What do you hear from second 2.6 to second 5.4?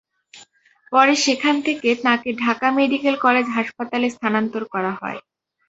Medical college হাসপাতালে স্থানান্তর করা হয়।